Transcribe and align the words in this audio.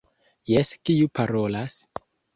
Jes, 0.51 0.71
kiu 0.89 1.11
parolas? 1.21 1.77